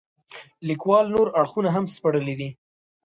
[0.67, 2.49] لیکوال نور اړخونه هم سپړلي دي.